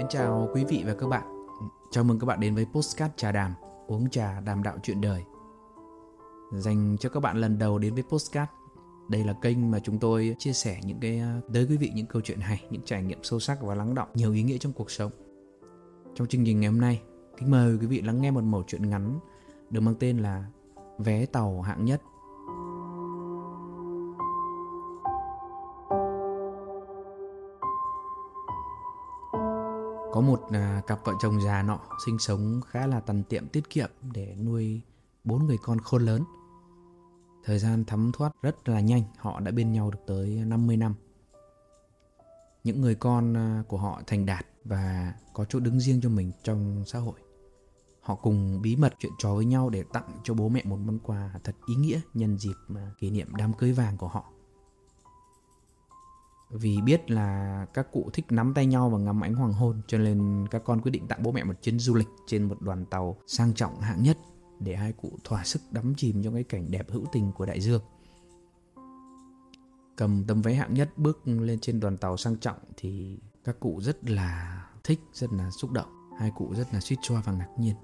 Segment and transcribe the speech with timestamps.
[0.00, 1.46] Mến chào quý vị và các bạn.
[1.90, 3.54] Chào mừng các bạn đến với Postcard Trà Đàm,
[3.86, 5.24] uống trà đàm đạo chuyện đời.
[6.52, 8.50] Dành cho các bạn lần đầu đến với Postcard,
[9.08, 12.06] đây là kênh mà chúng tôi chia sẻ những cái ờ, tới quý vị những
[12.06, 14.72] câu chuyện hay, những trải nghiệm sâu sắc và lắng động nhiều ý nghĩa trong
[14.72, 15.12] cuộc sống.
[16.14, 17.02] Trong chương trình ngày hôm nay,
[17.36, 19.18] kính mời quý vị lắng nghe một mẩu chuyện ngắn
[19.70, 20.44] được mang tên là
[20.98, 22.02] Vé tàu hạng nhất
[30.20, 33.70] Có một à, cặp vợ chồng già nọ sinh sống khá là tằn tiệm tiết
[33.70, 34.80] kiệm để nuôi
[35.24, 36.24] bốn người con khôn lớn.
[37.44, 40.94] Thời gian thấm thoát rất là nhanh, họ đã bên nhau được tới 50 năm.
[42.64, 46.32] Những người con à, của họ thành đạt và có chỗ đứng riêng cho mình
[46.42, 47.20] trong xã hội.
[48.00, 50.98] Họ cùng bí mật chuyện trò với nhau để tặng cho bố mẹ một món
[50.98, 54.24] quà thật ý nghĩa nhân dịp à, kỷ niệm đám cưới vàng của họ
[56.50, 59.98] vì biết là các cụ thích nắm tay nhau và ngắm ánh hoàng hôn cho
[59.98, 62.84] nên các con quyết định tặng bố mẹ một chuyến du lịch trên một đoàn
[62.84, 64.18] tàu sang trọng hạng nhất
[64.60, 67.60] để hai cụ thỏa sức đắm chìm trong cái cảnh đẹp hữu tình của đại
[67.60, 67.82] dương.
[69.96, 73.80] Cầm tấm vé hạng nhất bước lên trên đoàn tàu sang trọng thì các cụ
[73.82, 75.88] rất là thích, rất là xúc động.
[76.18, 77.74] Hai cụ rất là suýt choa và ngạc nhiên.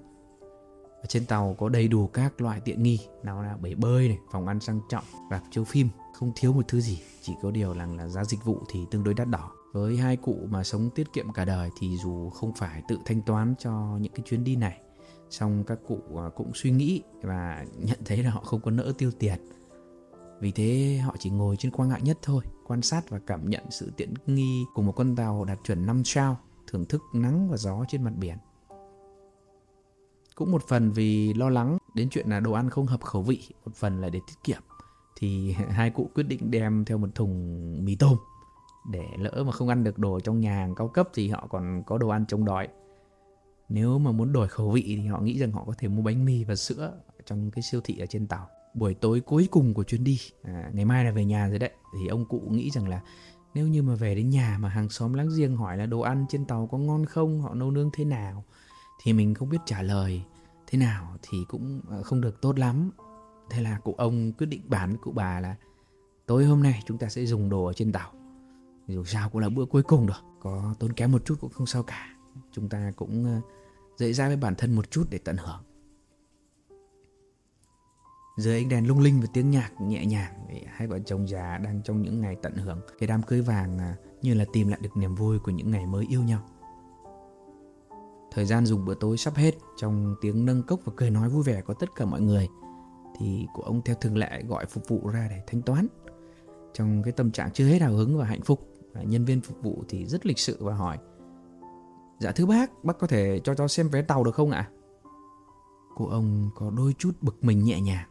[1.00, 4.19] Ở trên tàu có đầy đủ các loại tiện nghi, nào là bể bơi này,
[4.33, 7.75] phòng ăn sang trọng, rạp chiếu phim, không thiếu một thứ gì chỉ có điều
[7.75, 9.50] là, là giá dịch vụ thì tương đối đắt đỏ.
[9.72, 13.22] Với hai cụ mà sống tiết kiệm cả đời thì dù không phải tự thanh
[13.22, 14.80] toán cho những cái chuyến đi này
[15.30, 18.92] song các cụ à, cũng suy nghĩ và nhận thấy là họ không có nỡ
[18.98, 19.39] tiêu tiền.
[20.41, 23.64] Vì thế họ chỉ ngồi trên quan ngại nhất thôi quan sát và cảm nhận
[23.70, 27.56] sự tiện nghi của một con tàu đạt chuẩn 5 sao thưởng thức nắng và
[27.56, 28.36] gió trên mặt biển
[30.37, 33.42] cũng một phần vì lo lắng đến chuyện là đồ ăn không hợp khẩu vị
[33.65, 34.62] một phần là để tiết kiệm.
[35.17, 38.17] Thì hai cụ quyết định đem theo một thùng mì tôm
[38.91, 41.83] để lỡ mà không ăn được đồ trong nhà hàng cao cấp thì họ còn
[41.87, 42.69] có đồ ăn chống đói.
[43.69, 46.24] Nếu mà muốn đổi khẩu vị thì họ nghĩ rằng họ có thể mua bánh
[46.24, 46.92] mì và sữa
[47.27, 48.48] trong cái siêu thị ở trên tàu.
[48.74, 51.70] Buổi tối cuối cùng của chuyến đi à, ngày mai là về nhà rồi đấy.
[51.95, 53.01] Thì ông cụ nghĩ rằng là
[53.55, 56.27] nếu như mà về đến nhà mà hàng xóm láng giềng hỏi là đồ ăn
[56.29, 58.45] trên tàu có ngon không họ nấu nướng thế nào
[59.06, 60.22] thì mình không biết trả lời
[60.67, 62.90] thế nào thì cũng ờ, không được tốt lắm
[63.50, 65.56] Thế là cụ ông quyết định bán với cụ bà là
[66.27, 68.12] tối hôm nay chúng ta sẽ dùng đồ ở trên tàu.
[68.89, 71.67] Dù sao cũng là bữa cuối cùng rồi, có tốn kém một chút cũng không
[71.67, 72.17] sao cả.
[72.52, 73.40] Chúng ta cũng
[73.96, 75.62] dễ dậy ra với bản thân một chút để tận hưởng.
[78.36, 81.83] Dưới ánh đèn lung linh và tiếng nhạc nhẹ nhàng Hai vợ chồng già đang
[81.83, 84.96] trong những ngày tận hưởng Cái đám cưới vàng ờ, như là tìm lại được
[84.96, 86.42] niềm vui của những ngày mới yêu nhau
[88.31, 91.42] Thời gian dùng bữa tối sắp hết, Trong tiếng nâng cốc và cười nói vui
[91.42, 92.48] vẻ của tất cả mọi người,
[93.19, 95.87] thì của ông theo thường lệ gọi phục vụ ra để thanh toán.
[96.73, 99.63] Trong cái tâm trạng chưa hết hào hứng và hạnh phúc à, nhân viên phục
[99.63, 100.98] vụ thì rất lịch sự và hỏi
[102.19, 104.70] dạ thưa bác bác có thể cho cháu xem vé tàu được không ạ?
[105.97, 108.09] Cô ông có đôi chút bực mình nhẹ nhàng.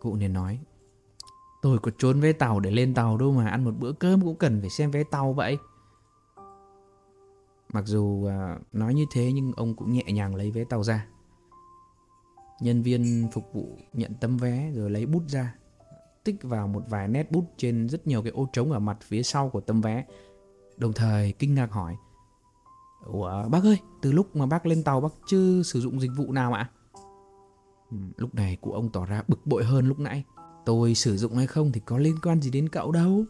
[0.00, 0.60] Cụ nên nói,
[1.62, 4.36] tôi có trốn vé tàu để lên tàu đâu mà, ăn một bữa cơm cũng
[4.36, 5.58] cần phải xem vé tàu vậy
[7.74, 11.06] mặc dù à, nói như thế nhưng ông cũng nhẹ nhàng lấy vé tàu ra.
[12.60, 15.54] Nhân viên phục vụ nhận tấm vé rồi lấy bút ra
[16.24, 19.22] Tích vào một vài nét bút trên rất nhiều cái ô trống ở mặt phía
[19.22, 20.04] sau của tấm vé
[20.76, 21.96] Đồng thời kinh ngạc hỏi
[23.04, 26.32] Ủa bác ơi, từ lúc mà bác lên tàu bác chưa sử dụng dịch vụ
[26.32, 26.70] nào ạ?
[27.90, 30.24] Ừ, lúc này cụ ông tỏ ra bực bội hơn lúc nãy.
[30.66, 33.24] Tôi sử dụng hay không thì có liên quan gì đến cậu đâu.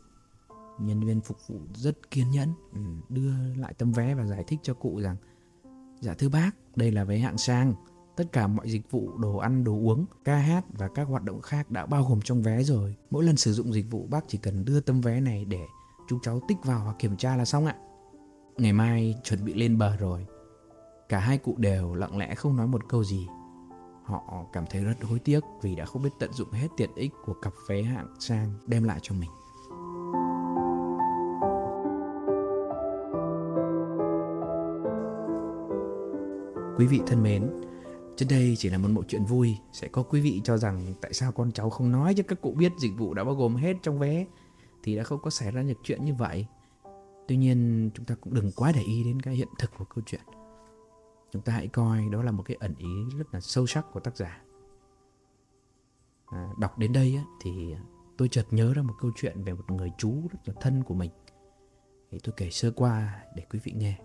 [0.79, 4.59] Nhân viên phục vụ rất kiên nhẫn ừ, Đưa lại tấm vé và giải thích
[4.63, 5.17] cho cụ rằng
[6.01, 7.75] Dạ thưa bác, đây là vé hạng sang
[8.17, 11.41] Tất cả mọi dịch vụ, đồ ăn, đồ uống, ca hát và các hoạt động
[11.41, 12.97] khác đã bao gồm trong vé rồi.
[13.11, 15.67] Mỗi lần sử dụng dịch vụ bác chỉ cần đưa tấm vé này để
[16.09, 17.77] chúng cháu tích vào hoặc kiểm tra là xong ạ.
[18.57, 20.27] Ngày mai chuẩn bị lên bờ rồi.
[21.09, 23.27] Cả hai cụ đều lặng lẽ không nói một câu gì.
[24.05, 27.13] Họ cảm thấy rất hối tiếc vì đã không biết tận dụng hết tiện ích
[27.25, 29.31] của cặp vé hạng sang đem lại cho mình.
[36.77, 37.51] Quý vị thân mến,
[38.17, 39.57] trên đây chỉ là một bộ chuyện vui.
[39.73, 42.53] Sẽ có quý vị cho rằng Tại sao con cháu không nói cho các cụ
[42.53, 44.27] biết Dịch vụ đã bao gồm hết trong vé
[44.83, 46.47] Thì đã không có xảy ra những chuyện như vậy.
[47.29, 50.05] Tuy nhiên chúng ta cũng đừng quá để ý đến cái hiện thực của câu
[50.07, 50.21] chuyện.
[51.33, 54.01] Chúng ta hãy coi đó là một cái ẩn ý rất là sâu sắc của
[54.01, 54.43] tác giả.
[56.27, 57.75] À, Đọc đến đây á, thì
[58.17, 60.95] tôi chợt nhớ ra một câu chuyện về một người chú rất là thân của
[60.95, 61.11] mình.
[62.11, 63.99] Thì tôi kể sơ qua để quý vị nghe.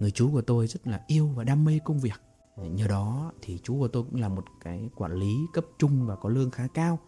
[0.00, 2.20] Người chú của tôi rất là yêu và đam mê công việc.
[2.56, 6.16] Nhờ đó thì chú của tôi cũng là một cái quản lý cấp trung và
[6.16, 6.98] có lương khá cao.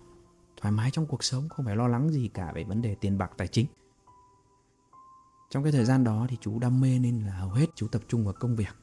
[0.57, 3.19] Thoải mái trong cuộc sống, không phải lo lắng gì cả về vấn đề tiền
[3.19, 3.67] bạc tài chính.
[5.51, 8.03] Trong cái thời gian đó thì chú đam mê nên là hầu hết chú tập
[8.09, 8.75] trung vào công việc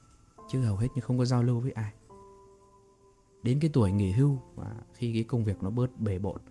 [0.50, 1.94] chứ hầu hết như không có giao lưu với ai.
[3.44, 6.42] Đến cái tuổi nghỉ hưu và khi cái công việc nó bớt bề bộn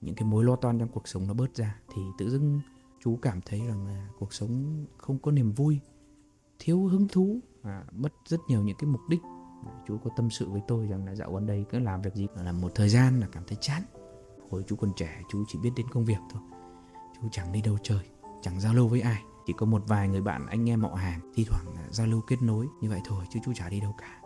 [0.00, 2.60] những cái mối lo toan trong cuộc sống nó bớt ra thì tự dưng
[3.04, 5.80] chú cảm thấy rằng là cuộc sống không có niềm vui
[6.64, 9.20] thiếu hứng thú và mất rất nhiều những cái mục đích.
[9.86, 12.26] Chú có tâm sự với tôi rằng là dạo gần đây cứ làm việc gì
[12.34, 13.82] là một thời gian là cảm thấy chán.
[14.50, 16.42] Hồi chú còn trẻ chú chỉ biết đến công việc thôi.
[17.20, 18.00] Chú chẳng đi đâu chơi
[18.42, 19.22] chẳng giao lưu với ai.
[19.46, 22.42] Chỉ có một vài người bạn anh em họ hàng thi thoảng giao lưu kết
[22.42, 24.20] nối như vậy thôi chứ chú chả đi đâu cả.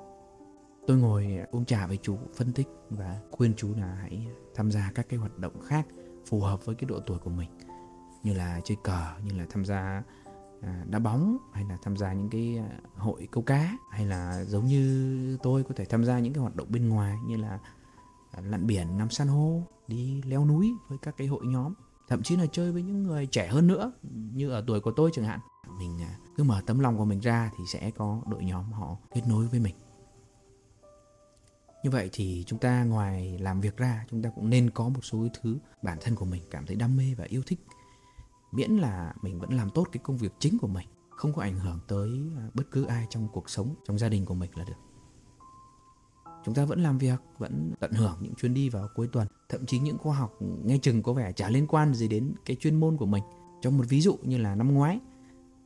[0.87, 4.93] Tôi ngồi uống trà với chú phân tích và khuyên chú là hãy tham gia
[4.95, 5.87] các cái hoạt động khác
[6.27, 7.51] phù hợp với cái độ tuổi của mình.
[8.23, 10.03] Như là chơi cờ như là tham gia
[10.63, 14.45] À, đá bóng hay là tham gia những cái à, hội câu cá hay là
[14.45, 17.59] giống như tôi có thể tham gia những cái hoạt động bên ngoài như là
[18.31, 21.75] à, lặn biển, ngắm san hô, đi leo núi với các cái hội nhóm.
[22.09, 25.11] Thậm chí là chơi với những người trẻ hơn nữa, như ở tuổi của tôi
[25.13, 25.41] chẳng hạn.
[25.79, 26.01] Mình
[26.37, 29.47] cứ mở tấm lòng của mình ra thì sẽ có đội nhóm họ kết nối
[29.47, 29.75] với mình.
[31.85, 35.01] Như vậy thì chúng ta ngoài làm việc ra, chúng ta cũng nên có một
[35.03, 37.61] số thứ bản thân của mình cảm thấy đam mê và yêu thích
[38.53, 41.59] miễn là mình vẫn làm tốt cái công việc chính của mình không có ảnh
[41.59, 44.65] hưởng tới à, bất cứ ai trong cuộc sống trong gia đình của mình là
[44.65, 44.77] được.
[46.45, 49.27] Chúng ta vẫn làm việc vẫn tận hưởng những chuyến đi vào cuối tuần.
[49.49, 50.33] Thậm chí những khoa học
[50.65, 53.23] nghe chừng có vẻ chả liên quan gì đến cái chuyên môn của mình.
[53.63, 55.01] Trong một ví dụ như là năm ngoái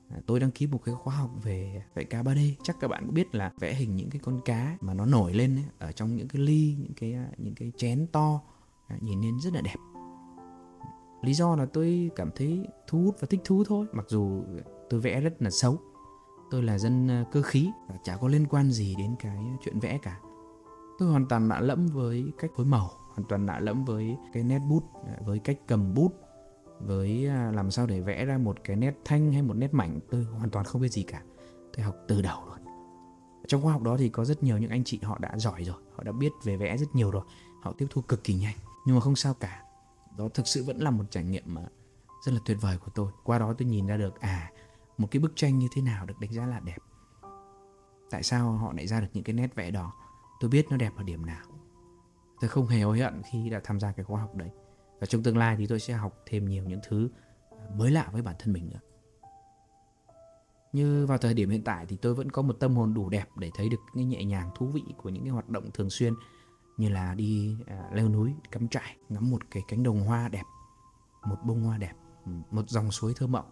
[0.08, 3.06] à, tôi đăng ký một cái khóa học về vẽ cá 3D chắc các bạn
[3.06, 5.92] cũng biết là vẽ hình những cái con cá mà nó nổi lên ấy, ở
[5.92, 8.40] trong những cái ly những cái à, những cái chén to
[9.00, 9.76] nhìn lên rất là đẹp
[11.22, 13.86] lý do là tôi cảm thấy thu hút và thích thú thôi.
[13.92, 14.44] Mặc dù
[14.90, 15.78] tôi vẽ rất là xấu.
[16.50, 19.78] Tôi là dân ờ, cơ khí và chả có liên quan gì đến cái chuyện
[19.78, 20.20] vẽ cả.
[20.98, 24.42] Tôi hoàn toàn lạ lẫm với cách phối màu, hoàn toàn lạ lẫm với cái
[24.42, 26.14] nét bút ờ, với cách cầm bút,
[26.80, 30.00] với à, làm sao để vẽ ra một cái nét thanh hay một nét mảnh,
[30.10, 31.22] tôi hoàn toàn không biết gì cả.
[31.76, 32.58] Tôi học từ đầu luôn.
[33.46, 35.76] Trong khoa học đó thì có rất nhiều những anh chị họ đã giỏi rồi,
[35.94, 37.22] họ đã biết về vẽ rất nhiều rồi.
[37.62, 38.56] Họ tiếp thu cực kỳ nhanh,
[38.86, 39.62] nhưng mà không sao cả
[40.20, 41.62] đó thực sự vẫn là một trải nghiệm mà
[42.26, 43.12] rất là tuyệt vời của tôi.
[43.24, 44.52] Qua đó tôi nhìn ra được à
[44.98, 46.78] một cái bức tranh như thế nào được đánh giá là đẹp.
[48.10, 49.92] Tại sao họ lại ra được những cái nét vẽ đó?
[50.40, 51.44] Tôi biết nó đẹp ở điểm nào.
[52.40, 54.50] Tôi không hề hối hận khi đã tham gia cái khóa học đấy.
[55.00, 57.08] Và trong tương lai thì tôi sẽ học thêm nhiều những thứ
[57.76, 58.80] mới lạ với bản thân mình nữa.
[60.72, 63.26] Như vào thời điểm hiện tại thì tôi vẫn có một tâm hồn đủ đẹp
[63.36, 66.14] để thấy được cái nhẹ nhàng, thú vị của những cái hoạt động thường xuyên
[66.76, 70.44] như là đi à, leo núi cắm trại ngắm một cái cánh đồng hoa đẹp
[71.28, 71.92] một bông hoa đẹp
[72.26, 73.50] ừ, một dòng suối thơ mộng.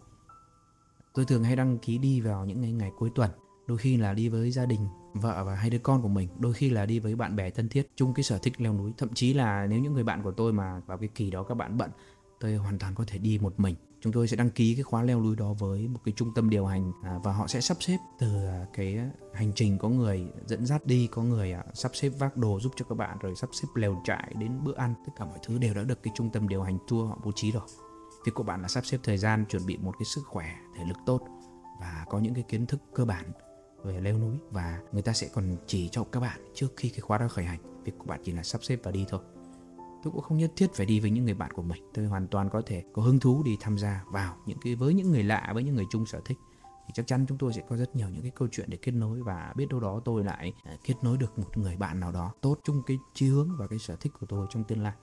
[1.13, 3.31] Tôi thường hay đăng ký đi vào những ngày, ngày cuối tuần
[3.67, 6.53] đôi khi là đi với gia đình vợ và hai đứa con của mình đôi
[6.53, 8.93] khi là đi với bạn bè thân thiết chung cái sở thích leo núi.
[8.97, 11.55] Thậm chí là nếu những người bạn của tôi mà vào cái kỳ đó các
[11.55, 11.91] bạn bận
[12.39, 15.03] tôi hoàn toàn có thể đi một mình chúng tôi sẽ đăng ký cái khóa
[15.03, 17.77] leo núi đó với một cái trung tâm điều hành à, và họ sẽ sắp
[17.79, 18.99] xếp từ à, cái
[19.33, 22.73] hành trình có người dẫn dắt đi có người à, sắp xếp vác đồ giúp
[22.75, 24.93] cho các bạn rồi sắp xếp lều trại đến bữa ăn.
[25.05, 27.31] Tất cả mọi thứ đều đã được cái trung tâm điều hành tour họ bố
[27.35, 27.63] trí rồi.
[28.25, 30.83] Việc của bạn là sắp xếp thời gian chuẩn bị một cái sức khỏe thể
[30.85, 31.21] lực tốt
[31.81, 33.31] và có những cái kiến thức cơ bản
[33.83, 36.99] về leo núi và người ta sẽ còn chỉ cho các bạn trước khi cái
[36.99, 37.83] khóa đó khởi hành.
[37.83, 39.19] Việc của bạn chỉ là sắp xếp và đi thôi
[40.03, 41.83] tôi cũng không nhất thiết phải đi với những người bạn của mình.
[41.93, 44.93] Tôi hoàn toàn có thể có hứng thú đi tham gia vào những cái với
[44.93, 46.37] những người lạ với những người chung sở thích.
[46.87, 48.91] Thì chắc chắn chúng tôi sẽ có rất nhiều những cái câu chuyện để kết
[48.91, 52.11] nối và biết đâu đó tôi lại à, kết nối được một người bạn nào
[52.11, 54.93] đó tốt chung cái chí hướng và cái sở thích của tôi trong tương lai.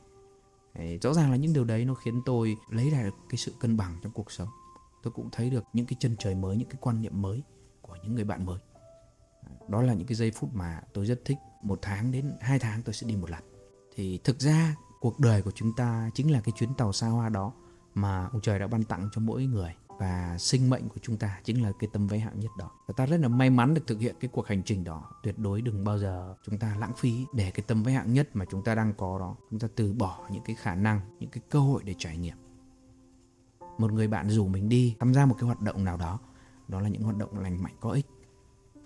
[0.74, 3.54] Đấy, rõ ràng là những điều đấy nó khiến tôi lấy lại được cái sự
[3.60, 4.48] cân bằng trong cuộc sống.
[5.02, 7.42] Tôi cũng thấy được những cái chân trời mới những cái quan niệm mới
[7.82, 8.58] của những người bạn mới.
[9.68, 11.38] Đó là những cái giây phút mà tôi rất thích.
[11.62, 13.42] Một tháng đến hai tháng tôi sẽ đi một lần.
[13.94, 17.28] Thì thực ra cuộc đời của chúng ta chính là cái chuyến tàu xa hoa
[17.28, 17.52] đó
[17.94, 19.74] mà ông trời đã ban tặng cho mỗi người.
[19.98, 22.70] Và sinh mệnh của chúng ta chính là cái tấm vé hạng nhất đó.
[22.86, 25.10] Và ta rất là may mắn được thực hiện cái cuộc hành trình đó.
[25.22, 28.28] Tuyệt đối đừng bao giờ chúng ta lãng phí để cái tấm vé hạng nhất
[28.34, 29.36] mà chúng ta đang có đó.
[29.50, 32.36] Chúng ta từ bỏ những cái khả năng những cái cơ hội để trải nghiệm.
[33.78, 36.18] Một người bạn rủ mình đi tham gia một cái hoạt động nào đó.
[36.68, 38.06] Đó là những hoạt động lành mạnh có ích.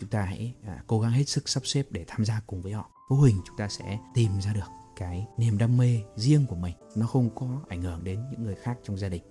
[0.01, 2.73] Chúng ta hãy à, cố gắng hết sức sắp xếp để tham gia cùng với
[2.73, 2.91] họ.
[3.09, 4.69] Vô hình chúng ta sẽ tìm ra được
[5.01, 8.55] cái niềm đam mê riêng của mình, nó không có ảnh hưởng đến những người
[8.55, 9.23] khác trong gia đình.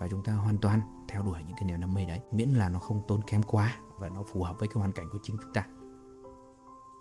[0.00, 2.68] Và chúng ta hoàn toàn theo đuổi những cái niềm đam mê đấy, miễn là
[2.68, 5.36] nó không tốn kém quá và nó phù hợp với cái hoàn cảnh của chính
[5.42, 5.66] chúng ta.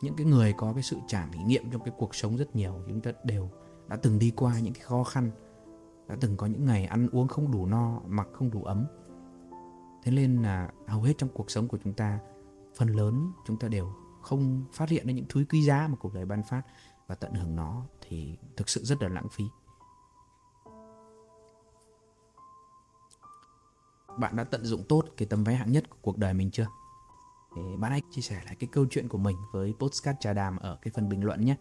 [0.02, 3.02] Những cái người có cái sự trải nghiệm trong cái cuộc sống rất nhiều, chúng
[3.02, 3.50] ta đều
[3.88, 5.32] đã từng đi qua những cái khó khăn,
[6.08, 8.86] đã từng có những ngày ăn uống không đủ no, mặc không đủ ấm.
[10.04, 12.20] Thế nên là hầu hết trong cuộc sống của chúng ta,
[12.78, 16.14] phần lớn chúng ta đều không phát hiện ra những thứ quý giá mà cuộc
[16.14, 16.62] đời ban phát
[17.10, 19.44] và tận hưởng nó thì thực sự rất là lãng phí
[24.20, 26.68] bạn đã tận dụng tốt cái tấm vé hạng nhất của cuộc đời mình chưa?
[27.56, 30.58] Thì bạn hãy chia sẻ lại cái câu chuyện của mình với Postcard Trà Đàm
[30.58, 31.56] ở cái phần bình luận nhé.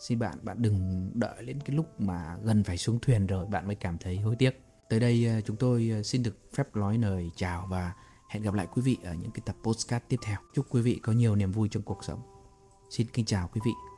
[0.00, 3.66] Xin bạn, bạn đừng đợi đến cái lúc mà gần phải xuống thuyền rồi bạn
[3.66, 4.60] mới cảm thấy hối tiếc.
[4.88, 7.92] Tới đây à, chúng tôi à, xin được phép nói lời chào và
[8.28, 10.38] hẹn gặp lại quý vị ở những cái tập postcard tiếp theo.
[10.54, 12.20] Chúc quý vị có nhiều niềm vui trong cuộc sống.
[12.90, 13.91] Xin kính chào quý vị.